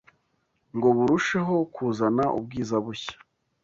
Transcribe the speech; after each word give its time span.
ngo 0.75 0.87
burusheho 0.97 1.55
kuzana 1.75 2.25
ubwiza 2.37 2.75
bushya 2.85 3.15